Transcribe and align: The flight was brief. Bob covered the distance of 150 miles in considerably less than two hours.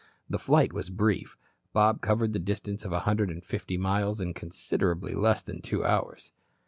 The 0.27 0.39
flight 0.39 0.73
was 0.73 0.89
brief. 0.89 1.37
Bob 1.73 2.01
covered 2.01 2.33
the 2.33 2.39
distance 2.39 2.83
of 2.85 2.89
150 2.91 3.77
miles 3.77 4.19
in 4.19 4.33
considerably 4.33 5.13
less 5.13 5.43
than 5.43 5.61
two 5.61 5.85
hours. 5.85 6.33